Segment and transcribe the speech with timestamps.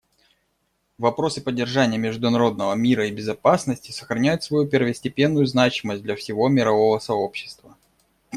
[0.97, 7.77] Вопросы поддержания международного мира и безопасности сохраняют свою первостепенную значимость для всего мирового сообщества.